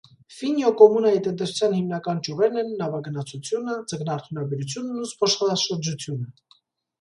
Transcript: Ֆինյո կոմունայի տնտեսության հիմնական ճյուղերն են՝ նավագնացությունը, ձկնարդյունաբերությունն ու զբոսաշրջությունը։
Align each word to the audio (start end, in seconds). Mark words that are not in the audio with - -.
Ֆինյո 0.35 0.69
կոմունայի 0.77 1.19
տնտեսության 1.25 1.75
հիմնական 1.79 2.21
ճյուղերն 2.27 2.57
են՝ 2.61 2.71
նավագնացությունը, 2.79 3.77
ձկնարդյունաբերությունն 3.93 5.05
ու 5.05 5.07
զբոսաշրջությունը։ 5.13 6.35